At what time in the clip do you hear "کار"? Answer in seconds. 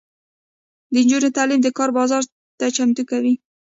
1.77-1.89